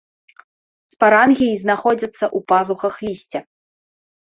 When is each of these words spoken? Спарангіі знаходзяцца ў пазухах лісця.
Спарангіі 0.93 1.59
знаходзяцца 1.65 2.17
ў 2.17 2.39
пазухах 2.55 2.93
лісця. 3.09 3.39